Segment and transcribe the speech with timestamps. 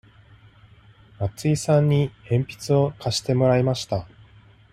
[1.19, 4.07] 松井さんに鉛筆を貸してもらいました。